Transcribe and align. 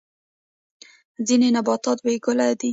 ځینې 1.27 1.47
نباتات 1.55 1.97
بې 2.05 2.13
ګله 2.25 2.47
دي 2.59 2.69